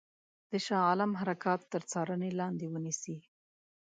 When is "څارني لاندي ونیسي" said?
1.91-3.17